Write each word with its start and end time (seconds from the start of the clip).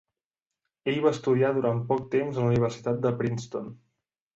Ell 0.93 0.97
va 1.03 1.11
estudiar 1.17 1.53
durant 1.59 1.85
poc 1.95 2.03
temps 2.19 2.35
a 2.35 2.43
la 2.43 2.51
Universitat 2.57 3.03
de 3.09 3.17
Princeton. 3.23 3.75